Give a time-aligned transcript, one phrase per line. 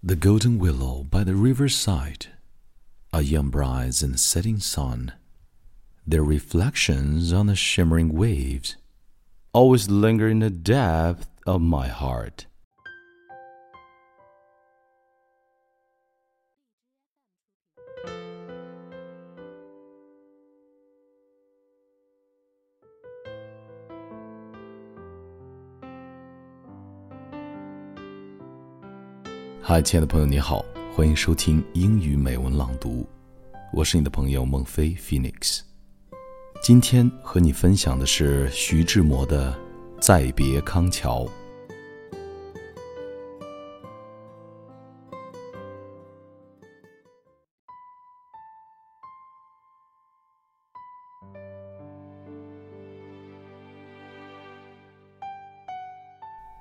[0.00, 2.28] The golden willow by the riverside,
[3.12, 5.12] a young bride in the setting sun,
[6.06, 8.76] their reflections on the shimmering waves,
[9.52, 12.46] always linger in the depth of my heart.
[29.70, 30.64] 嗨，亲爱的朋友，你好，
[30.96, 33.06] 欢迎收听英语美文朗读，
[33.70, 35.60] 我是你的朋友孟非 Phoenix。
[36.62, 39.52] 今天和你分享的是徐志摩的
[40.00, 41.26] 《再别康桥》。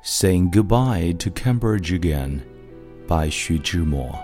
[0.03, 2.42] Saying goodbye to Cambridge again
[3.07, 4.23] by Xu Zhimo.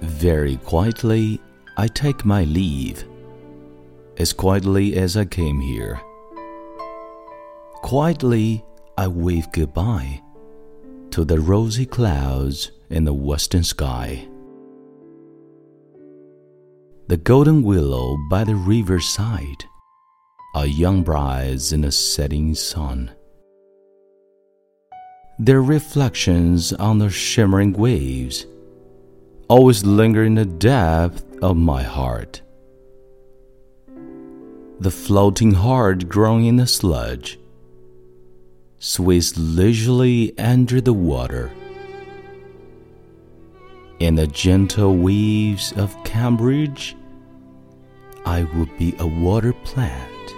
[0.00, 1.40] Very quietly,
[1.76, 3.04] I take my leave,
[4.16, 6.00] as quietly as I came here.
[7.82, 8.64] Quietly,
[8.96, 10.20] I wave goodbye
[11.10, 14.26] to the rosy clouds in the western sky.
[17.08, 19.64] The golden willow by the riverside,
[20.54, 23.10] a young bride in the setting sun
[25.44, 28.46] their reflections on the shimmering waves
[29.48, 32.40] always linger in the depth of my heart.
[34.78, 37.40] The floating heart growing in the sludge
[38.78, 41.50] sways leisurely under the water.
[43.98, 46.94] In the gentle waves of Cambridge,
[48.24, 50.34] I would be a water plant.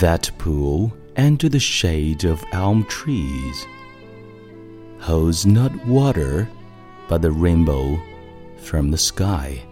[0.00, 3.66] That pool and to the shade of elm trees
[5.00, 6.48] holds not water
[7.08, 8.00] but the rainbow
[8.58, 9.62] from the sky.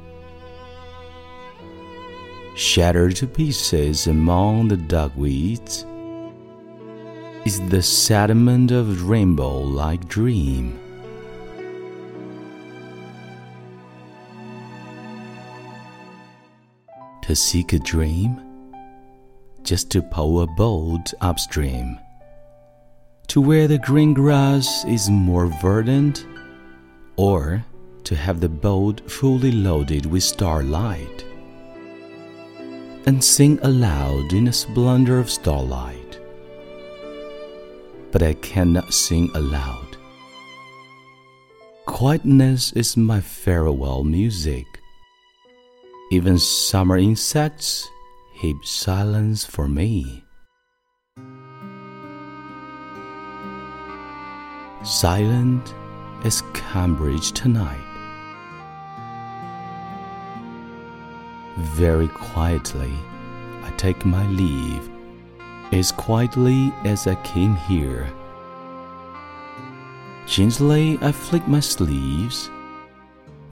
[2.55, 5.85] Shattered to pieces among the duckweeds
[7.45, 10.79] is the sediment of rainbow like dream.
[17.23, 18.54] To seek a dream
[19.65, 21.99] just to pull a boat upstream
[23.29, 26.27] to where the green grass is more verdant,
[27.17, 27.65] or
[28.05, 31.25] to have the boat fully loaded with starlight,
[33.07, 36.21] and sing aloud in the splendor of starlight.
[38.13, 39.97] But I cannot sing aloud.
[41.87, 44.67] Quietness is my farewell music.
[46.13, 47.89] Even summer insects
[48.45, 50.23] keep silence for me.
[54.85, 55.75] Silent
[56.25, 57.87] as Cambridge tonight.
[61.57, 62.93] Very quietly,
[63.63, 64.91] I take my leave,
[65.73, 68.13] as quietly as I came here.
[70.27, 72.51] Gently, I flick my sleeves.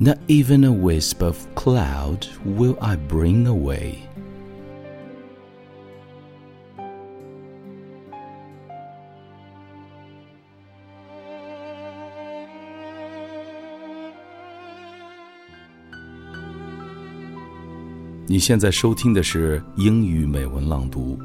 [0.01, 4.12] Not even a wisp of cloud will I bring away.
[18.29, 21.19] 你现在收听的是英语美文朗读，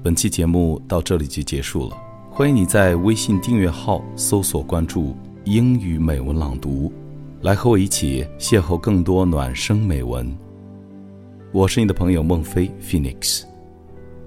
[0.00, 1.96] 本期节目到这里就结束了。
[2.30, 6.90] 欢迎你在微信订阅号搜索关注“英语美文朗读”，
[7.42, 10.32] 来和我一起邂逅更多暖声美文。
[11.50, 13.42] 我是你的朋友孟非 Phoenix，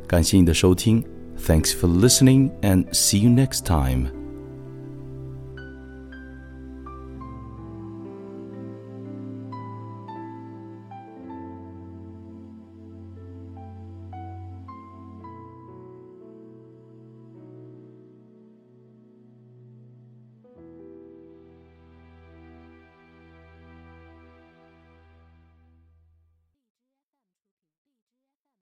[0.06, 1.02] 感谢你的收听
[1.40, 4.23] ，Thanks for listening and see you next time。